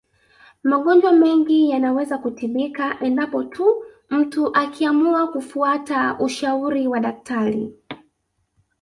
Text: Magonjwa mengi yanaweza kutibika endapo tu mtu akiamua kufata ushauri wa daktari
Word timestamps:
Magonjwa 0.63 1.11
mengi 1.11 1.69
yanaweza 1.69 2.17
kutibika 2.17 2.99
endapo 2.99 3.43
tu 3.43 3.83
mtu 4.09 4.55
akiamua 4.55 5.27
kufata 5.31 6.19
ushauri 6.19 6.87
wa 6.87 6.99
daktari 6.99 7.75